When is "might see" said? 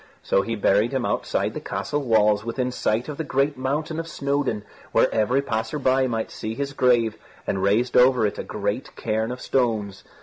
6.07-6.55